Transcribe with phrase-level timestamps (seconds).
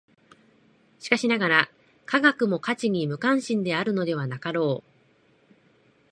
[0.97, 1.69] しかしながら、
[2.07, 5.51] 科学も価値に無関心であるのではなかろう。